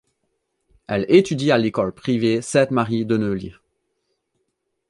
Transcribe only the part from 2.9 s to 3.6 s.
de Neuilly.